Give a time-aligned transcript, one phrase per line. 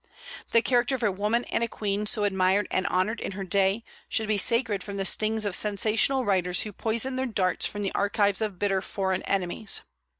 [0.51, 3.83] The character of a woman and a queen so admired and honored in her day,
[4.09, 7.93] should be sacred from the stings of sensational writers who poison their darts from the
[7.93, 9.81] archives of bitter foreign enemies.